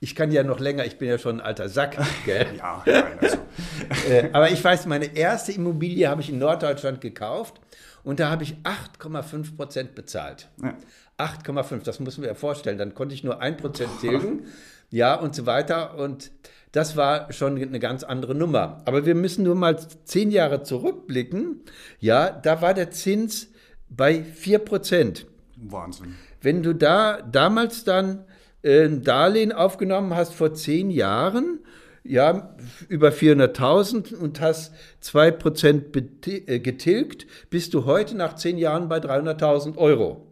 Ich 0.00 0.16
kann 0.16 0.32
ja 0.32 0.42
noch 0.42 0.58
länger, 0.58 0.84
ich 0.84 0.98
bin 0.98 1.06
ja 1.08 1.18
schon 1.18 1.36
ein 1.38 1.46
alter 1.46 1.68
Sack. 1.68 1.96
Gell? 2.24 2.48
ja, 2.58 2.82
nein, 2.84 3.18
also. 3.20 3.38
äh, 4.10 4.28
aber 4.32 4.50
ich 4.50 4.62
weiß, 4.62 4.86
meine 4.86 5.16
erste 5.16 5.52
Immobilie 5.52 6.08
habe 6.08 6.20
ich 6.20 6.30
in 6.30 6.38
Norddeutschland 6.40 7.00
gekauft 7.00 7.60
und 8.02 8.18
da 8.18 8.28
habe 8.28 8.42
ich 8.42 8.56
8,5 8.64 9.56
Prozent 9.56 9.94
bezahlt. 9.94 10.48
Ja. 10.60 10.76
8,5, 11.22 11.84
das 11.84 12.00
muss 12.00 12.18
man 12.18 12.26
ja 12.26 12.34
vorstellen. 12.34 12.78
Dann 12.78 12.94
konnte 12.94 13.14
ich 13.14 13.24
nur 13.24 13.40
1 13.40 13.60
Prozent 13.60 13.90
tilgen, 14.00 14.46
ja, 14.90 15.14
und 15.14 15.34
so 15.34 15.46
weiter. 15.46 15.96
Und 15.98 16.30
das 16.72 16.96
war 16.96 17.32
schon 17.32 17.56
eine 17.56 17.78
ganz 17.78 18.02
andere 18.02 18.34
Nummer. 18.34 18.82
Aber 18.86 19.04
wir 19.06 19.14
müssen 19.14 19.44
nur 19.44 19.54
mal 19.54 19.76
zehn 20.04 20.30
Jahre 20.30 20.62
zurückblicken. 20.62 21.60
Ja, 22.00 22.30
da 22.30 22.62
war 22.62 22.74
der 22.74 22.90
Zins 22.90 23.48
bei 23.88 24.22
4 24.22 24.58
Prozent. 24.60 25.26
Wahnsinn. 25.56 26.16
Wenn 26.40 26.62
du 26.62 26.74
da 26.74 27.20
damals 27.22 27.84
dann 27.84 28.24
äh, 28.62 28.84
ein 28.84 29.02
Darlehen 29.02 29.52
aufgenommen 29.52 30.14
hast 30.14 30.34
vor 30.34 30.54
zehn 30.54 30.90
Jahren, 30.90 31.60
ja, 32.04 32.56
über 32.88 33.10
400.000 33.10 34.14
und 34.14 34.40
hast 34.40 34.72
2% 35.04 36.48
äh, 36.48 36.58
getilgt, 36.58 37.26
bist 37.50 37.74
du 37.74 37.84
heute 37.84 38.16
nach 38.16 38.34
zehn 38.34 38.58
Jahren 38.58 38.88
bei 38.88 38.98
300.000 38.98 39.76
Euro. 39.76 40.31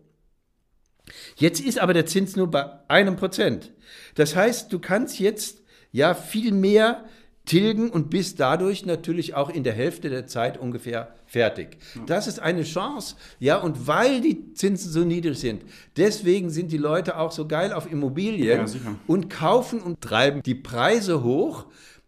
Jetzt 1.37 1.61
ist 1.61 1.79
aber 1.79 1.95
der 1.95 2.07
Zins 2.07 2.37
nur 2.37 2.51
bei 2.51 2.67
einem 2.89 3.17
Prozent. 3.17 3.73
Das 4.15 4.37
heißt, 4.37 4.73
du 4.73 4.79
kannst 4.79 5.19
jetzt 5.19 5.63
ja 5.93 6.15
viel 6.15 6.53
mehr 6.53 7.05
tilgen 7.47 7.91
und 7.91 8.11
bist 8.11 8.39
dadurch 8.39 8.87
natürlich 8.87 9.35
auch 9.35 9.51
in 9.51 9.65
der 9.65 9.73
Hälfte 9.73 10.09
der 10.09 10.27
Zeit 10.27 10.59
ungefähr 10.59 11.15
fertig. 11.27 11.79
Das 12.07 12.27
ist 12.27 12.39
eine 12.39 12.63
Chance, 12.63 13.17
ja, 13.39 13.57
und 13.57 13.89
weil 13.89 14.21
die 14.21 14.53
Zinsen 14.55 14.93
so 14.93 15.01
niedrig 15.01 15.39
sind, 15.39 15.63
deswegen 15.97 16.51
sind 16.51 16.71
die 16.71 16.77
Leute 16.77 17.19
auch 17.19 17.33
so 17.33 17.49
geil 17.49 17.73
auf 17.73 17.91
Immobilien 17.91 18.67
Ja, 18.67 18.97
und 19.07 19.31
kaufen 19.31 19.81
und 19.81 20.01
treiben 20.01 20.43
die 20.43 20.55
Preise 20.55 21.25
hoch. 21.25 21.67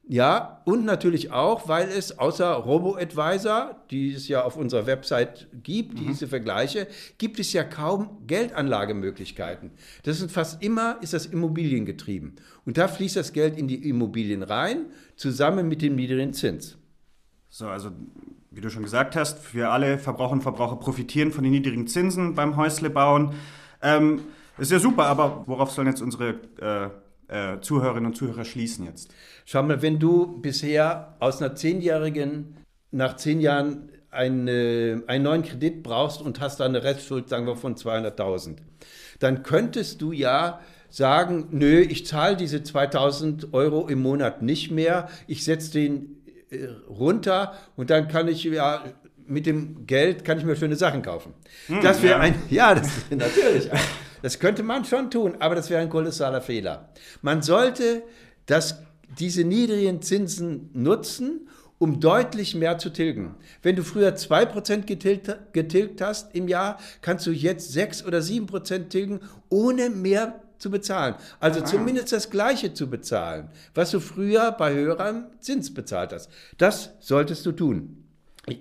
Ja, 0.09 0.61
und 0.65 0.85
natürlich 0.85 1.31
auch, 1.31 1.69
weil 1.69 1.89
es 1.89 2.19
außer 2.19 2.53
Robo-Advisor, 2.53 3.77
die 3.91 4.13
es 4.13 4.27
ja 4.27 4.43
auf 4.43 4.57
unserer 4.57 4.87
Website 4.87 5.47
gibt, 5.63 5.99
diese 5.99 6.27
Vergleiche, 6.27 6.89
gibt 7.19 7.39
es 7.39 7.53
ja 7.53 7.63
kaum 7.63 8.27
Geldanlagemöglichkeiten. 8.27 9.71
Das 10.03 10.19
sind 10.19 10.33
fast 10.33 10.61
immer, 10.63 10.99
ist 11.03 11.13
das 11.13 11.27
Immobilien 11.27 11.87
getrieben. 11.87 12.35
Und 12.67 12.79
da 12.79 12.89
fließt 12.89 13.15
das 13.15 13.33
Geld 13.33 13.57
in 13.57 13.69
die 13.69 13.89
Immobilien 13.89 14.43
rein, 14.43 14.87
zusammen 15.15 15.69
mit 15.69 15.83
dem 15.83 15.95
niedrigen 15.95 16.33
Zins. 16.33 16.77
So, 17.49 17.69
also 17.69 17.91
wie 18.51 18.61
du 18.61 18.71
schon 18.71 18.83
gesagt 18.83 19.15
hast, 19.15 19.55
wir 19.55 19.71
alle 19.71 19.99
Verbraucher 19.99 20.33
und 20.33 20.43
Verbraucher 20.43 20.77
profitieren 20.77 21.31
von 21.31 21.45
den 21.45 21.53
niedrigen 21.53 21.87
Zinsen 21.87 22.35
beim 22.35 22.57
Häusle 22.57 22.91
bauen. 22.91 23.35
Ähm, 23.81 24.23
ist 24.59 24.73
ja 24.73 24.79
super, 24.79 25.07
aber 25.07 25.45
worauf 25.47 25.71
sollen 25.71 25.87
jetzt 25.87 26.03
unsere 26.03 26.41
äh, 26.61 26.91
äh, 27.29 27.61
Zuhörerinnen 27.61 28.07
und 28.07 28.17
Zuhörer 28.17 28.45
schließen 28.45 28.87
jetzt? 28.87 29.13
Schau 29.45 29.63
mal, 29.63 29.83
wenn 29.83 29.99
du 29.99 30.41
bisher 30.41 31.17
aus 31.21 31.41
einer 31.41 31.55
zehnjährigen, 31.55 32.57
nach 32.91 33.17
zehn 33.17 33.41
Jahren 33.41 33.89
eine, 34.11 35.03
einen 35.07 35.25
neuen 35.25 35.43
Kredit 35.43 35.83
brauchst 35.83 36.21
und 36.21 36.41
hast 36.41 36.61
da 36.61 36.67
eine 36.67 36.85
Restschuld, 36.85 37.29
sagen 37.29 37.47
wir, 37.47 37.57
von 37.57 37.77
200.000, 37.77 38.57
dann 39.19 39.43
könntest 39.43 40.03
du 40.03 40.13
ja 40.13 40.61
sagen, 40.91 41.49
nö, 41.51 41.81
ich 41.81 42.07
zahle 42.07 42.37
diese 42.37 42.63
2000 42.63 43.55
Euro 43.55 43.89
im 43.89 44.03
Monat 44.03 44.43
nicht 44.43 44.71
mehr, 44.71 45.09
ich 45.27 45.45
setze 45.45 45.73
den 45.73 46.23
äh, 46.51 46.67
runter 46.89 47.55
und 47.77 47.89
dann 47.89 48.09
kann 48.09 48.29
ich 48.29 48.45
ja 48.45 48.85
mit 49.27 49.47
dem 49.47 49.87
Geld 49.87 50.25
kann 50.25 50.39
ich 50.39 50.45
mir 50.45 50.57
schöne 50.57 50.77
Sachen 50.77 51.01
kaufen. 51.01 51.33
das 51.83 52.03
wäre 52.03 52.15
ja. 52.15 52.21
ein, 52.21 52.35
ja, 52.51 52.75
das 52.75 52.91
natürlich. 53.11 53.71
Das 54.23 54.39
könnte 54.39 54.63
man 54.63 54.85
schon 54.85 55.11
tun, 55.11 55.37
aber 55.41 55.55
das 55.55 55.69
wäre 55.69 55.83
ein 55.83 55.91
kolossaler 55.91 56.41
Fehler. 56.41 56.89
Man 57.21 57.43
sollte 57.43 58.03
das, 58.47 58.79
diese 59.19 59.45
niedrigen 59.45 60.01
Zinsen 60.01 60.71
nutzen, 60.73 61.49
um 61.79 61.99
deutlich 61.99 62.55
mehr 62.55 62.79
zu 62.79 62.91
tilgen. 62.91 63.35
Wenn 63.61 63.75
du 63.75 63.83
früher 63.83 64.11
2% 64.15 64.83
getilgt, 64.83 65.37
getilgt 65.53 66.01
hast 66.01 66.35
im 66.35 66.47
Jahr, 66.47 66.79
kannst 67.01 67.27
du 67.27 67.33
jetzt 67.33 67.73
6 67.73 68.07
oder 68.07 68.19
7% 68.19 68.89
tilgen, 68.89 69.21
ohne 69.49 69.91
mehr 69.91 70.41
zu 70.59 70.71
bezahlen. 70.71 71.17
Also 71.41 71.61
zumindest 71.61 72.13
das 72.13 72.31
Gleiche 72.31 72.73
zu 72.73 72.89
bezahlen, 72.89 73.49
was 73.75 73.91
du 73.91 73.99
früher 73.99 74.53
bei 74.53 74.73
höherem 74.73 75.27
Zins 75.41 75.75
bezahlt 75.75 76.13
hast. 76.13 76.31
Das 76.57 76.91
solltest 77.01 77.45
du 77.47 77.51
tun. 77.51 78.05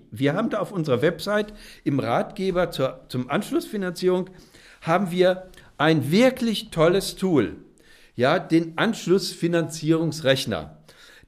Wir 0.10 0.34
haben 0.34 0.50
da 0.50 0.60
auf 0.60 0.72
unserer 0.72 1.04
Website 1.04 1.54
im 1.84 2.00
Ratgeber 2.00 2.72
zur, 2.72 3.06
zum 3.08 3.30
Anschlussfinanzierung 3.30 4.32
haben 4.82 5.12
wir 5.12 5.50
ein 5.78 6.12
wirklich 6.12 6.70
tolles 6.70 7.16
Tool, 7.16 7.56
ja, 8.16 8.40
den 8.40 8.78
Anschlussfinanzierungsrechner. 8.78 10.78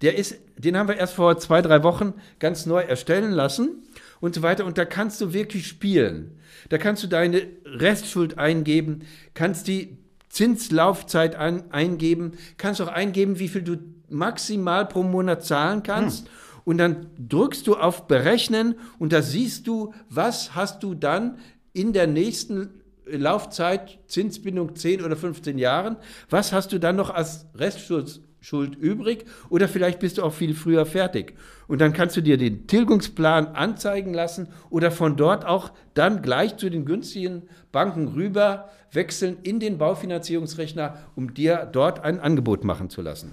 Der 0.02 0.18
ist, 0.18 0.36
den 0.58 0.78
haben 0.78 0.90
wir 0.90 0.98
erst 0.98 1.14
vor 1.14 1.38
zwei, 1.38 1.62
drei 1.62 1.84
Wochen 1.84 2.14
ganz 2.40 2.66
neu 2.66 2.82
erstellen 2.82 3.32
lassen 3.32 3.84
und 4.20 4.36
so 4.36 4.42
weiter. 4.42 4.66
Und 4.66 4.78
da 4.78 4.86
kannst 4.86 5.22
du 5.22 5.34
wirklich 5.34 5.68
spielen. 5.68 6.40
Da 6.70 6.78
kannst 6.78 7.04
du 7.04 7.08
deine 7.08 7.48
Restschuld 7.66 8.38
eingeben, 8.38 9.04
kannst 9.34 9.68
die 9.68 9.98
Zinslaufzeit 10.30 11.36
an, 11.36 11.72
eingeben, 11.72 12.34
kannst 12.58 12.82
auch 12.82 12.88
eingeben, 12.88 13.40
wie 13.40 13.48
viel 13.48 13.62
du 13.62 13.78
maximal 14.10 14.86
pro 14.86 15.04
Monat 15.04 15.46
zahlen 15.46 15.84
kannst. 15.84 16.30
Und 16.66 16.78
dann 16.78 17.08
drückst 17.18 17.68
du 17.68 17.76
auf 17.76 18.08
Berechnen 18.08 18.76
und 19.00 19.14
da 19.14 19.22
siehst 19.22 19.68
du, 19.68 19.94
was 20.10 20.56
hast 20.56 20.84
du 20.84 20.96
dann 20.96 21.38
in 21.74 21.94
der 21.94 22.08
nächsten 22.08 22.83
Laufzeit, 23.06 24.00
Zinsbindung 24.08 24.76
10 24.76 25.04
oder 25.04 25.16
15 25.16 25.58
Jahren, 25.58 25.98
was 26.30 26.54
hast 26.54 26.72
du 26.72 26.80
dann 26.80 26.96
noch 26.96 27.10
als 27.10 27.48
Restschuld 27.56 28.22
Schuld 28.44 28.76
übrig 28.76 29.24
oder 29.50 29.70
vielleicht 29.70 30.00
bist 30.00 30.18
du 30.18 30.24
auch 30.24 30.34
viel 30.34 30.54
früher 30.54 30.86
fertig. 30.86 31.34
Und 31.68 31.80
dann 31.80 31.94
kannst 31.94 32.18
du 32.18 32.22
dir 32.22 32.38
den 32.38 32.68
Tilgungsplan 32.68 33.48
anzeigen 33.48 34.14
lassen 34.14 34.50
oder 34.70 34.92
von 34.92 35.16
dort 35.16 35.46
auch 35.46 35.72
dann 35.94 36.22
gleich 36.22 36.58
zu 36.58 36.70
den 36.70 36.84
günstigen 36.86 37.44
Banken 37.72 38.10
rüber 38.10 38.70
wechseln 38.92 39.38
in 39.44 39.62
den 39.62 39.78
Baufinanzierungsrechner, 39.78 40.98
um 41.16 41.34
dir 41.34 41.70
dort 41.72 42.04
ein 42.04 42.20
Angebot 42.20 42.66
machen 42.66 42.90
zu 42.90 43.02
lassen. 43.02 43.32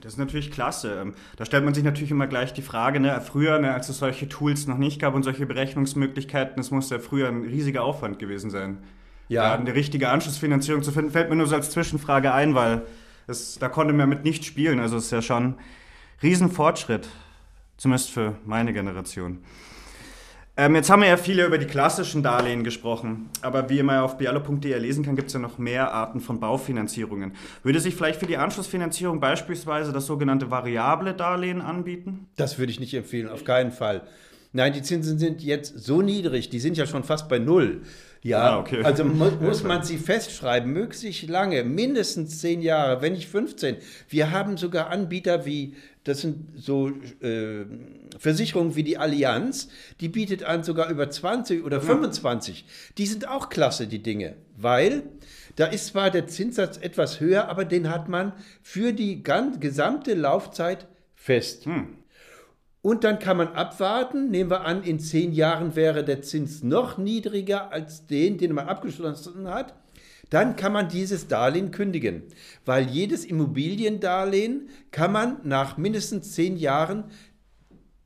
Das 0.00 0.14
ist 0.14 0.18
natürlich 0.18 0.50
klasse. 0.50 0.98
Ähm, 1.00 1.14
Da 1.36 1.44
stellt 1.44 1.64
man 1.64 1.74
sich 1.74 1.84
natürlich 1.84 2.10
immer 2.10 2.26
gleich 2.26 2.52
die 2.52 2.62
Frage, 2.62 3.00
ne, 3.00 3.20
früher, 3.20 3.58
ne, 3.58 3.74
als 3.74 3.88
es 3.88 3.98
solche 3.98 4.28
Tools 4.28 4.66
noch 4.66 4.78
nicht 4.78 5.00
gab 5.00 5.14
und 5.14 5.24
solche 5.24 5.44
Berechnungsmöglichkeiten, 5.44 6.56
das 6.56 6.70
muss 6.70 6.88
ja 6.88 7.00
früher 7.00 7.28
ein 7.28 7.42
riesiger 7.42 7.82
Aufwand 7.82 8.18
gewesen 8.18 8.50
sein. 8.50 8.78
Ja. 9.28 9.42
Da 9.42 9.54
eine 9.54 9.74
richtige 9.74 10.08
Anschlussfinanzierung 10.08 10.82
zu 10.82 10.92
finden, 10.92 11.10
fällt 11.10 11.30
mir 11.30 11.36
nur 11.36 11.46
so 11.46 11.54
als 11.54 11.70
Zwischenfrage 11.70 12.32
ein, 12.32 12.54
weil 12.54 12.82
es, 13.26 13.58
da 13.58 13.68
konnte 13.68 13.92
man 13.92 14.08
mit 14.08 14.24
nicht 14.24 14.44
spielen. 14.44 14.80
Also 14.80 14.96
es 14.96 15.06
ist 15.06 15.10
ja 15.10 15.22
schon 15.22 15.44
ein 15.44 15.54
Riesenfortschritt, 16.22 17.08
zumindest 17.76 18.10
für 18.10 18.34
meine 18.44 18.72
Generation. 18.72 19.38
Ähm, 20.56 20.74
jetzt 20.74 20.90
haben 20.90 21.02
wir 21.02 21.08
ja 21.08 21.16
viele 21.16 21.46
über 21.46 21.56
die 21.56 21.66
klassischen 21.66 22.24
Darlehen 22.24 22.64
gesprochen, 22.64 23.30
aber 23.42 23.70
wie 23.70 23.80
man 23.84 24.00
auf 24.00 24.18
bialo.de 24.18 24.76
lesen 24.76 25.04
kann, 25.04 25.14
gibt 25.14 25.28
es 25.28 25.34
ja 25.34 25.38
noch 25.38 25.58
mehr 25.58 25.92
Arten 25.92 26.18
von 26.18 26.40
Baufinanzierungen. 26.40 27.36
Würde 27.62 27.78
sich 27.78 27.94
vielleicht 27.94 28.18
für 28.18 28.26
die 28.26 28.38
Anschlussfinanzierung 28.38 29.20
beispielsweise 29.20 29.92
das 29.92 30.06
sogenannte 30.06 30.50
variable 30.50 31.14
Darlehen 31.14 31.60
anbieten? 31.60 32.26
Das 32.34 32.58
würde 32.58 32.72
ich 32.72 32.80
nicht 32.80 32.92
empfehlen, 32.94 33.28
auf 33.28 33.44
keinen 33.44 33.70
Fall. 33.70 34.02
Nein, 34.52 34.72
die 34.72 34.82
Zinsen 34.82 35.18
sind 35.18 35.42
jetzt 35.42 35.78
so 35.78 36.00
niedrig, 36.02 36.48
die 36.48 36.58
sind 36.60 36.76
ja 36.76 36.86
schon 36.86 37.04
fast 37.04 37.28
bei 37.28 37.38
Null. 37.38 37.82
Ja, 38.22 38.54
Ah, 38.54 38.58
okay. 38.58 38.82
also 38.82 39.04
mu 39.04 39.30
muss 39.40 39.62
man 39.62 39.84
sie 39.84 39.96
festschreiben, 39.98 40.72
möglichst 40.72 41.28
lange, 41.28 41.62
mindestens 41.64 42.40
zehn 42.40 42.62
Jahre, 42.62 43.00
wenn 43.00 43.12
nicht 43.12 43.28
15. 43.28 43.76
Wir 44.08 44.30
haben 44.32 44.56
sogar 44.56 44.90
Anbieter 44.90 45.46
wie, 45.46 45.74
das 46.02 46.22
sind 46.22 46.48
so 46.56 46.88
äh, 47.20 47.64
Versicherungen 48.18 48.74
wie 48.74 48.82
die 48.82 48.98
Allianz, 48.98 49.68
die 50.00 50.08
bietet 50.08 50.42
an 50.42 50.64
sogar 50.64 50.90
über 50.90 51.08
20 51.10 51.64
oder 51.64 51.80
25. 51.80 52.64
Die 52.96 53.06
sind 53.06 53.28
auch 53.28 53.50
klasse, 53.50 53.86
die 53.86 54.02
Dinge, 54.02 54.34
weil 54.56 55.04
da 55.54 55.66
ist 55.66 55.88
zwar 55.88 56.10
der 56.10 56.26
Zinssatz 56.26 56.76
etwas 56.78 57.20
höher, 57.20 57.48
aber 57.48 57.64
den 57.64 57.88
hat 57.90 58.08
man 58.08 58.32
für 58.62 58.92
die 58.92 59.22
gesamte 59.60 60.14
Laufzeit 60.14 60.86
fest. 61.14 61.66
Und 62.88 63.04
dann 63.04 63.18
kann 63.18 63.36
man 63.36 63.48
abwarten. 63.48 64.30
Nehmen 64.30 64.48
wir 64.48 64.62
an, 64.62 64.82
in 64.82 64.98
zehn 64.98 65.34
Jahren 65.34 65.76
wäre 65.76 66.02
der 66.04 66.22
Zins 66.22 66.62
noch 66.62 66.96
niedriger 66.96 67.70
als 67.70 68.06
den, 68.06 68.38
den 68.38 68.54
man 68.54 68.66
abgeschlossen 68.66 69.46
hat. 69.46 69.74
Dann 70.30 70.56
kann 70.56 70.72
man 70.72 70.88
dieses 70.88 71.28
Darlehen 71.28 71.70
kündigen, 71.70 72.22
weil 72.64 72.88
jedes 72.88 73.26
Immobiliendarlehen 73.26 74.70
kann 74.90 75.12
man 75.12 75.36
nach 75.42 75.76
mindestens 75.76 76.32
zehn 76.32 76.56
Jahren 76.56 77.04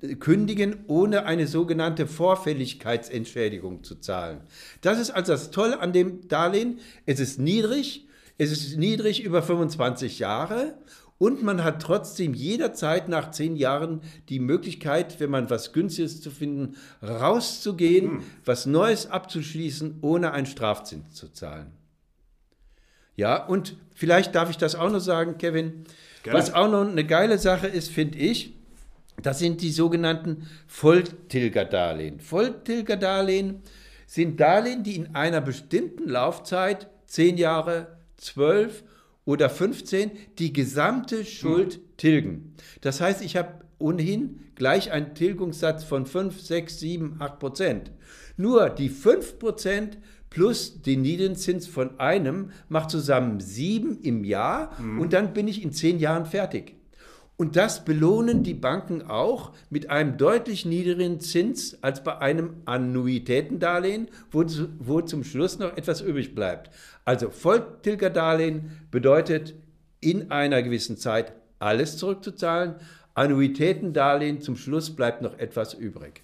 äh, 0.02 0.16
kündigen, 0.16 0.82
ohne 0.88 1.26
eine 1.26 1.46
sogenannte 1.46 2.08
Vorfälligkeitsentschädigung 2.08 3.84
zu 3.84 3.94
zahlen. 4.00 4.40
Das 4.80 4.98
ist 4.98 5.12
also 5.12 5.30
das 5.30 5.52
Tolle 5.52 5.78
an 5.78 5.92
dem 5.92 6.26
Darlehen. 6.26 6.80
Es 7.06 7.20
ist 7.20 7.38
niedrig, 7.38 8.08
es 8.36 8.50
ist 8.50 8.76
niedrig 8.76 9.22
über 9.22 9.44
25 9.44 10.18
Jahre 10.18 10.74
und 11.22 11.40
man 11.44 11.62
hat 11.62 11.80
trotzdem 11.80 12.34
jederzeit 12.34 13.08
nach 13.08 13.30
zehn 13.30 13.54
Jahren 13.54 14.00
die 14.28 14.40
Möglichkeit, 14.40 15.20
wenn 15.20 15.30
man 15.30 15.50
was 15.50 15.72
Günstiges 15.72 16.20
zu 16.20 16.32
finden, 16.32 16.74
rauszugehen, 17.00 18.24
was 18.44 18.66
Neues 18.66 19.08
abzuschließen, 19.08 20.00
ohne 20.00 20.32
einen 20.32 20.46
Strafzins 20.46 21.14
zu 21.14 21.28
zahlen. 21.32 21.70
Ja, 23.14 23.36
und 23.36 23.76
vielleicht 23.94 24.34
darf 24.34 24.50
ich 24.50 24.56
das 24.56 24.74
auch 24.74 24.90
noch 24.90 24.98
sagen, 24.98 25.38
Kevin. 25.38 25.84
Gerne. 26.24 26.36
Was 26.40 26.54
auch 26.54 26.68
noch 26.68 26.90
eine 26.90 27.06
geile 27.06 27.38
Sache 27.38 27.68
ist, 27.68 27.92
finde 27.92 28.18
ich, 28.18 28.56
das 29.22 29.38
sind 29.38 29.60
die 29.60 29.70
sogenannten 29.70 30.48
Volltilgerdarlehen. 30.66 32.18
Volltilgerdarlehen 32.18 33.62
sind 34.08 34.40
Darlehen, 34.40 34.82
die 34.82 34.96
in 34.96 35.14
einer 35.14 35.40
bestimmten 35.40 36.08
Laufzeit, 36.08 36.88
10 37.06 37.36
Jahre, 37.36 37.96
12 38.16 38.82
oder 39.24 39.48
15, 39.48 40.10
die 40.38 40.52
gesamte 40.52 41.24
Schuld 41.24 41.80
tilgen. 41.96 42.54
Das 42.80 43.00
heißt, 43.00 43.22
ich 43.22 43.36
habe 43.36 43.62
ohnehin 43.78 44.40
gleich 44.54 44.92
einen 44.92 45.14
Tilgungssatz 45.14 45.84
von 45.84 46.06
5, 46.06 46.40
6, 46.40 46.78
7, 46.78 47.16
8 47.18 47.38
Prozent. 47.38 47.92
Nur 48.36 48.70
die 48.70 48.88
5 48.88 49.38
Prozent 49.38 49.98
plus 50.30 50.80
den 50.82 51.02
Niedrigzins 51.02 51.66
von 51.66 52.00
einem 52.00 52.50
macht 52.68 52.90
zusammen 52.90 53.40
7 53.40 53.98
im 54.02 54.24
Jahr 54.24 54.76
und 54.98 55.12
dann 55.12 55.34
bin 55.34 55.46
ich 55.46 55.62
in 55.62 55.72
10 55.72 55.98
Jahren 55.98 56.26
fertig. 56.26 56.76
Und 57.42 57.56
das 57.56 57.84
belohnen 57.84 58.44
die 58.44 58.54
Banken 58.54 59.02
auch 59.02 59.50
mit 59.68 59.90
einem 59.90 60.16
deutlich 60.16 60.64
niedrigeren 60.64 61.18
Zins 61.18 61.76
als 61.82 62.04
bei 62.04 62.18
einem 62.18 62.62
Annuitätendarlehen, 62.66 64.06
wo, 64.30 64.44
wo 64.78 65.00
zum 65.00 65.24
Schluss 65.24 65.58
noch 65.58 65.76
etwas 65.76 66.02
übrig 66.02 66.36
bleibt. 66.36 66.70
Also 67.04 67.30
Volltilgerdarlehen 67.30 68.70
bedeutet 68.92 69.56
in 69.98 70.30
einer 70.30 70.62
gewissen 70.62 70.96
Zeit 70.96 71.32
alles 71.58 71.96
zurückzuzahlen, 71.96 72.76
Annuitätendarlehen, 73.14 74.40
zum 74.40 74.54
Schluss 74.54 74.94
bleibt 74.94 75.20
noch 75.20 75.36
etwas 75.36 75.74
übrig. 75.74 76.22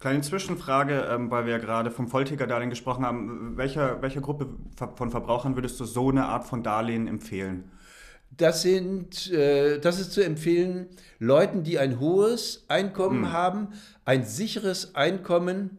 Kleine 0.00 0.20
Zwischenfrage, 0.20 1.08
ähm, 1.10 1.30
weil 1.30 1.46
wir 1.46 1.52
ja 1.52 1.58
gerade 1.60 1.90
vom 1.90 2.08
Volltigerdarlehen 2.08 2.68
gesprochen 2.68 3.06
haben. 3.06 3.56
Welcher, 3.56 4.02
welcher 4.02 4.20
Gruppe 4.20 4.48
von 4.96 5.10
Verbrauchern 5.10 5.56
würdest 5.56 5.80
du 5.80 5.86
so 5.86 6.10
eine 6.10 6.26
Art 6.26 6.44
von 6.44 6.62
Darlehen 6.62 7.08
empfehlen? 7.08 7.70
Das, 8.36 8.62
sind, 8.62 9.30
äh, 9.30 9.78
das 9.78 10.00
ist 10.00 10.12
zu 10.12 10.24
empfehlen 10.24 10.86
Leuten, 11.18 11.64
die 11.64 11.78
ein 11.78 12.00
hohes 12.00 12.64
Einkommen 12.68 13.26
hm. 13.26 13.32
haben, 13.32 13.68
ein 14.04 14.24
sicheres 14.24 14.94
Einkommen, 14.94 15.78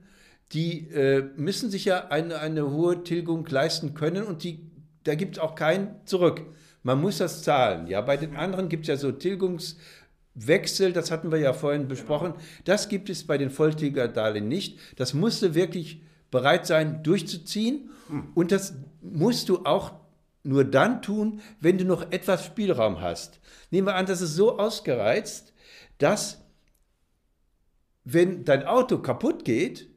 die 0.52 0.88
äh, 0.90 1.30
müssen 1.36 1.72
sich 1.72 1.86
ja 1.86 2.08
eine, 2.10 2.40
eine 2.40 2.70
hohe 2.70 3.04
Tilgung 3.04 3.46
leisten 3.48 3.94
können 3.96 4.24
und 4.24 4.44
die, 4.44 4.70
da 5.04 5.16
gibt 5.16 5.38
es 5.38 5.42
auch 5.42 5.56
kein 5.56 5.96
Zurück. 6.06 6.44
Man 6.84 7.02
muss 7.02 7.18
das 7.18 7.44
zahlen. 7.44 7.88
Ja, 7.88 8.02
bei 8.02 8.18
den 8.18 8.36
anderen 8.36 8.70
gibt 8.70 8.84
es 8.84 8.88
ja 8.90 8.98
so 8.98 9.12
Tilgungswechsel, 9.12 10.94
das 10.94 11.12
hatten 11.12 11.32
wir 11.32 11.40
ja 11.40 11.54
vorhin 11.54 11.88
besprochen. 11.88 12.34
Das 12.66 12.88
gibt 12.88 13.10
es 13.10 13.26
bei 13.26 13.38
den 13.38 13.50
Volltilgerdarlehen 13.50 14.48
nicht. 14.48 14.78
Das 14.98 15.14
musst 15.14 15.42
du 15.42 15.56
wirklich 15.56 16.02
bereit 16.30 16.68
sein, 16.68 17.02
durchzuziehen. 17.02 17.90
Hm. 18.10 18.28
Und 18.36 18.52
das 18.52 18.76
musst 19.02 19.50
du 19.50 19.66
auch 19.66 19.94
nur 20.44 20.66
dann 20.66 21.02
tun, 21.02 21.42
wenn 21.60 21.78
du 21.78 21.86
noch 21.86 22.12
etwas 22.12 22.46
Spielraum 22.46 23.02
hast. 23.02 23.40
Nehmen 23.72 23.88
wir 23.88 23.96
an, 23.96 24.06
das 24.06 24.22
ist 24.22 24.36
so 24.36 24.60
ausgereizt, 24.60 25.54
dass 25.98 26.44
wenn 28.04 28.44
dein 28.44 28.66
Auto 28.66 28.98
kaputt 28.98 29.46
geht 29.46 29.90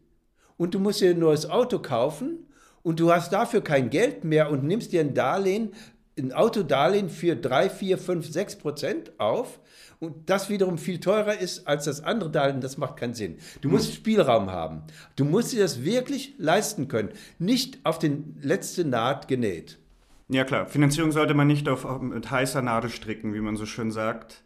und 0.56 0.74
du 0.74 0.78
musst 0.78 1.00
dir 1.00 1.10
ein 1.10 1.18
neues 1.18 1.48
Auto 1.50 1.80
kaufen 1.80 2.46
und 2.82 3.00
du 3.00 3.12
hast 3.12 3.32
dafür 3.32 3.62
kein 3.62 3.90
Geld 3.90 4.24
mehr 4.24 4.50
und 4.50 4.62
nimmst 4.62 4.92
dir 4.92 5.00
ein 5.00 5.14
Darlehen, 5.14 5.72
ein 6.18 6.32
Autodarlehen 6.32 7.10
für 7.10 7.36
3, 7.36 7.68
4, 7.68 7.98
5, 7.98 8.32
6 8.32 8.56
Prozent 8.56 9.12
auf 9.18 9.60
und 9.98 10.30
das 10.30 10.48
wiederum 10.48 10.78
viel 10.78 11.00
teurer 11.00 11.38
ist 11.38 11.66
als 11.66 11.84
das 11.84 12.02
andere 12.02 12.30
Darlehen, 12.30 12.60
das 12.60 12.78
macht 12.78 12.96
keinen 12.96 13.14
Sinn. 13.14 13.38
Du 13.60 13.68
musst 13.68 13.88
hm. 13.88 13.94
Spielraum 13.94 14.50
haben. 14.50 14.82
Du 15.16 15.24
musst 15.24 15.52
dir 15.52 15.60
das 15.60 15.84
wirklich 15.84 16.34
leisten 16.38 16.88
können. 16.88 17.10
Nicht 17.38 17.80
auf 17.84 17.98
den 17.98 18.38
letzten 18.40 18.90
Naht 18.90 19.28
genäht. 19.28 19.78
Ja 20.28 20.44
klar, 20.44 20.66
Finanzierung 20.66 21.12
sollte 21.12 21.34
man 21.34 21.46
nicht 21.46 21.68
auf, 21.68 22.00
mit 22.00 22.30
heißer 22.30 22.60
Nadel 22.60 22.90
stricken, 22.90 23.32
wie 23.32 23.40
man 23.40 23.56
so 23.56 23.64
schön 23.64 23.92
sagt. 23.92 24.42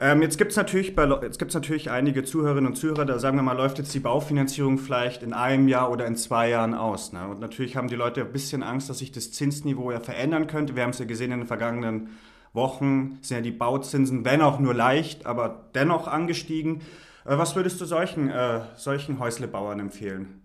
Ähm, 0.00 0.22
jetzt 0.22 0.38
gibt 0.38 0.50
es 0.50 0.56
natürlich, 0.56 0.96
natürlich 0.96 1.90
einige 1.90 2.24
Zuhörerinnen 2.24 2.66
und 2.66 2.76
Zuhörer, 2.76 3.04
da 3.04 3.18
sagen 3.18 3.36
wir 3.36 3.42
mal, 3.42 3.56
läuft 3.56 3.78
jetzt 3.78 3.94
die 3.94 4.00
Baufinanzierung 4.00 4.78
vielleicht 4.78 5.22
in 5.22 5.34
einem 5.34 5.68
Jahr 5.68 5.92
oder 5.92 6.06
in 6.06 6.16
zwei 6.16 6.48
Jahren 6.48 6.74
aus. 6.74 7.12
Ne? 7.12 7.28
Und 7.28 7.38
natürlich 7.38 7.76
haben 7.76 7.88
die 7.88 7.94
Leute 7.94 8.22
ein 8.22 8.32
bisschen 8.32 8.62
Angst, 8.62 8.88
dass 8.88 8.98
sich 8.98 9.12
das 9.12 9.30
Zinsniveau 9.30 9.92
ja 9.92 10.00
verändern 10.00 10.46
könnte. 10.46 10.74
Wir 10.74 10.82
haben 10.84 10.90
es 10.90 10.98
ja 10.98 11.04
gesehen 11.04 11.32
in 11.32 11.40
den 11.40 11.46
vergangenen 11.46 12.18
Wochen, 12.54 13.18
sind 13.20 13.36
ja 13.36 13.42
die 13.42 13.52
Bauzinsen, 13.52 14.24
wenn 14.24 14.40
auch 14.40 14.58
nur 14.58 14.74
leicht, 14.74 15.26
aber 15.26 15.70
dennoch 15.74 16.08
angestiegen. 16.08 16.80
Äh, 17.24 17.38
was 17.38 17.54
würdest 17.54 17.80
du 17.80 17.84
solchen, 17.84 18.30
äh, 18.30 18.62
solchen 18.76 19.18
Häuslebauern 19.18 19.78
empfehlen? 19.78 20.42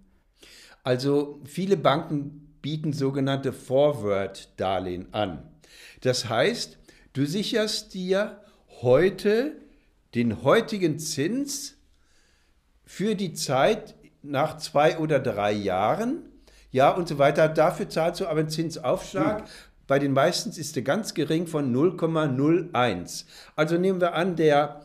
Also 0.83 1.39
viele 1.45 1.77
Banken 1.77 2.46
bieten 2.67 2.91
sogenannte 2.91 3.53
Forward-Darlehen 3.53 5.13
an. 5.13 5.41
Das 6.01 6.27
heißt, 6.27 6.77
du 7.13 7.25
sicherst 7.25 7.93
dir 7.93 8.41
heute 8.81 9.53
den 10.15 10.43
heutigen 10.43 10.99
Zins 10.99 11.77
für 12.83 13.15
die 13.15 13.31
Zeit 13.31 13.95
nach 14.21 14.57
zwei 14.57 14.97
oder 14.97 15.21
drei 15.21 15.53
Jahren, 15.53 16.23
ja 16.69 16.89
und 16.89 17.07
so 17.07 17.17
weiter. 17.17 17.47
Dafür 17.47 17.87
zahlst 17.87 18.19
du 18.19 18.27
aber 18.27 18.41
einen 18.41 18.49
Zinsaufschlag. 18.49 19.43
Hm. 19.43 19.47
Bei 19.87 19.97
den 19.97 20.11
meisten 20.11 20.49
ist 20.49 20.75
der 20.75 20.83
ganz 20.83 21.13
gering 21.13 21.47
von 21.47 21.73
0,01. 21.73 23.23
Also 23.55 23.77
nehmen 23.77 24.01
wir 24.01 24.13
an, 24.13 24.35
der 24.35 24.81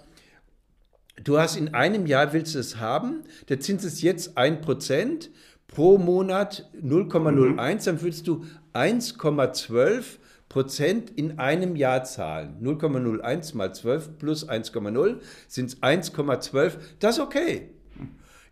Du 1.25 1.39
hast 1.39 1.57
in 1.57 1.75
einem 1.75 2.07
Jahr, 2.07 2.33
willst 2.33 2.55
du 2.55 2.59
es 2.59 2.77
haben, 2.77 3.23
der 3.49 3.61
Zins 3.61 3.85
ist 3.85 4.03
jetzt 4.03 4.39
1%, 4.39 5.29
pro 5.75 5.99
Monat 5.99 6.71
0,01, 6.81 7.33
mhm. 7.33 7.57
dann 7.57 8.03
würdest 8.03 8.29
du 8.29 8.45
1,12 8.75 10.19
Prozent 10.49 11.11
in 11.11 11.39
einem 11.39 11.77
Jahr 11.77 12.05
zahlen. 12.05 12.59
0,01 12.63 13.57
mal 13.57 13.75
12 13.75 14.19
plus 14.19 14.49
1,0 14.49 15.17
sind 15.49 15.77
1,12. 15.79 16.73
Das 17.01 17.17
ist 17.17 17.23
okay. 17.23 17.71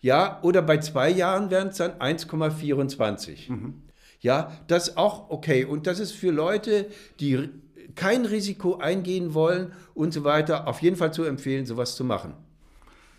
Ja, 0.01 0.39
oder 0.43 0.63
bei 0.63 0.79
zwei 0.79 1.11
Jahren 1.11 1.51
wären 1.51 1.69
es 1.69 1.77
dann 1.77 1.93
1,24. 1.93 3.53
Mhm. 3.53 3.83
Ja, 4.21 4.53
das 4.67 4.89
ist 4.89 4.97
auch 4.97 5.29
okay. 5.29 5.67
Und 5.67 5.87
das 5.87 6.01
ist 6.01 6.13
für 6.13 6.31
Leute, 6.31 6.87
die 7.21 7.51
kein 7.97 8.25
Risiko 8.25 8.79
eingehen 8.79 9.35
wollen 9.35 9.73
und 9.93 10.15
so 10.15 10.25
weiter, 10.25 10.69
auf 10.69 10.81
jeden 10.81 10.97
Fall 10.97 11.13
zu 11.13 11.25
empfehlen, 11.25 11.67
sowas 11.67 11.97
zu 11.97 12.05
machen. 12.05 12.33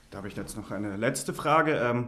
Da 0.10 0.18
habe 0.18 0.28
ich 0.28 0.36
jetzt 0.36 0.58
noch 0.58 0.72
eine 0.72 0.98
letzte 0.98 1.34
Frage. 1.34 1.74
Ähm, 1.74 2.08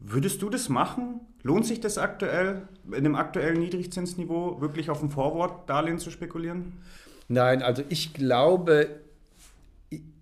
Würdest 0.00 0.42
du 0.42 0.48
das 0.48 0.68
machen? 0.68 1.20
Lohnt 1.42 1.66
sich 1.66 1.80
das 1.80 1.98
aktuell, 1.98 2.68
in 2.90 3.04
dem 3.04 3.14
aktuellen 3.14 3.60
Niedrigzinsniveau, 3.60 4.60
wirklich 4.60 4.90
auf 4.90 5.02
ein 5.02 5.10
Forward-Darlehen 5.10 5.98
zu 5.98 6.10
spekulieren? 6.10 6.72
Nein, 7.28 7.62
also 7.62 7.82
ich 7.88 8.14
glaube, 8.14 9.00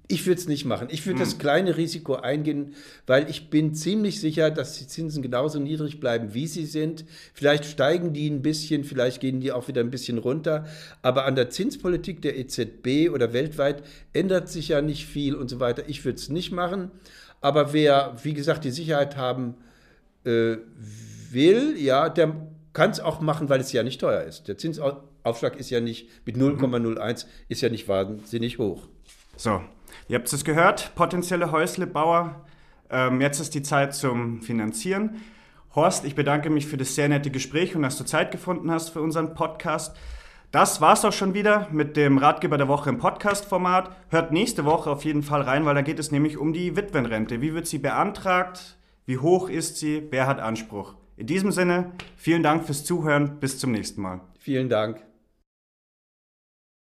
ich 0.09 0.27
würde 0.27 0.41
es 0.41 0.47
nicht 0.47 0.65
machen. 0.65 0.89
Ich 0.91 1.05
würde 1.05 1.19
hm. 1.19 1.25
das 1.25 1.39
kleine 1.39 1.77
Risiko 1.77 2.15
eingehen, 2.15 2.75
weil 3.07 3.29
ich 3.29 3.51
bin 3.51 3.75
ziemlich 3.75 4.21
sicher, 4.21 4.51
dass 4.51 4.79
die 4.79 4.87
Zinsen 4.87 5.23
genauso 5.23 5.59
niedrig 5.59 6.01
bleiben, 6.01 6.33
wie 6.33 6.47
sie 6.47 6.67
sind. 6.67 7.05
Vielleicht 7.35 7.65
steigen 7.65 8.13
die 8.13 8.29
ein 8.29 8.43
bisschen, 8.43 8.85
vielleicht 8.85 9.21
gehen 9.21 9.41
die 9.41 9.53
auch 9.53 9.69
wieder 9.69 9.81
ein 9.81 9.91
bisschen 9.91 10.19
runter. 10.19 10.67
Aber 11.03 11.25
an 11.25 11.35
der 11.35 11.51
Zinspolitik 11.51 12.23
der 12.23 12.39
EZB 12.39 13.11
oder 13.13 13.33
weltweit 13.33 13.83
ändert 14.13 14.49
sich 14.49 14.69
ja 14.69 14.81
nicht 14.81 15.07
viel 15.07 15.35
und 15.35 15.49
so 15.49 15.59
weiter. 15.59 15.89
Ich 15.89 16.05
würde 16.05 16.19
es 16.19 16.29
nicht 16.29 16.53
machen. 16.53 16.91
Aber 17.41 17.73
wer, 17.73 18.17
wie 18.23 18.35
gesagt, 18.35 18.65
die 18.65 18.71
Sicherheit 18.71 19.17
haben 19.17 19.55
äh, 20.27 20.59
will, 21.31 21.77
ja, 21.79 22.09
der 22.09 22.35
kann 22.73 22.91
es 22.91 23.01
auch 23.01 23.21
machen, 23.21 23.49
weil 23.49 23.61
es 23.61 23.73
ja 23.73 23.83
nicht 23.83 24.01
teuer 24.01 24.23
ist. 24.23 24.49
Der 24.49 24.59
Zinsaufschlag 24.59 25.57
ist 25.57 25.71
ja 25.71 25.81
nicht 25.81 26.11
mit 26.27 26.37
0,01 26.37 27.27
ist 27.49 27.63
ja 27.63 27.69
nicht 27.69 27.89
wahnsinnig 27.89 28.59
hoch. 28.59 28.87
So, 29.37 29.63
ihr 30.09 30.19
habt 30.19 30.31
es 30.31 30.45
gehört, 30.45 30.95
potenzielle 30.95 31.53
Häuslebauer. 31.53 32.45
Ähm, 32.91 33.21
jetzt 33.21 33.41
ist 33.41 33.55
die 33.55 33.63
Zeit 33.63 33.95
zum 33.95 34.43
Finanzieren. 34.43 35.23
Horst, 35.75 36.05
ich 36.05 36.15
bedanke 36.15 36.51
mich 36.51 36.67
für 36.67 36.77
das 36.77 36.95
sehr 36.95 37.09
nette 37.09 37.31
Gespräch 37.31 37.75
und 37.77 37.83
dass 37.83 37.99
du 37.99 38.05
Zeit 38.05 38.31
gefunden 38.31 38.71
hast 38.71 38.91
für 38.91 39.01
unseren 39.01 39.35
Podcast. 39.35 39.97
Das 40.53 40.81
war's 40.81 41.05
auch 41.05 41.13
schon 41.13 41.35
wieder 41.35 41.69
mit 41.71 41.97
dem 41.97 42.19
Ratgeber 42.19 42.57
der 42.57 42.69
Woche 42.69 42.89
im 42.89 42.99
Podcast-Format. 42.99 43.91
Hört 44.09 44.33
nächste 44.33 44.65
Woche 44.65 44.91
auf 44.91 45.05
jeden 45.05 45.23
Fall 45.23 45.43
rein, 45.43 45.67
weil 45.67 45.75
da 45.75 45.83
geht 45.83 45.99
es 45.99 46.13
nämlich 46.13 46.39
um 46.39 46.53
die 46.53 46.77
Witwenrente. 46.77 47.41
Wie 47.43 47.53
wird 47.53 47.67
sie 47.67 47.79
beantragt? 47.79 48.77
Wie 49.09 49.19
hoch 49.19 49.49
ist 49.49 49.77
sie? 49.77 50.03
Wer 50.11 50.27
hat 50.27 50.41
Anspruch? 50.41 50.97
In 51.17 51.29
diesem 51.29 51.53
Sinne, 51.53 51.93
vielen 52.17 52.43
Dank 52.43 52.65
fürs 52.65 52.85
Zuhören. 52.85 53.39
Bis 53.39 53.57
zum 53.57 53.71
nächsten 53.71 54.03
Mal. 54.03 54.21
Vielen 54.37 54.69
Dank. 54.69 55.07